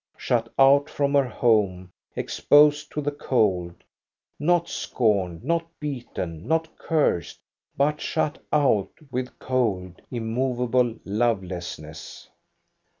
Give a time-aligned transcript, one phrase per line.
[0.17, 3.83] Shut out from her home, exposed to the cold,—
[4.39, 7.37] not scorned, not beaten, not cursed,
[7.77, 12.27] but shut out with cold, immovable lovelessness.